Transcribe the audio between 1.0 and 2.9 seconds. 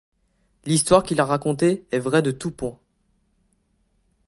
qu’il a racontée est vraie de tous points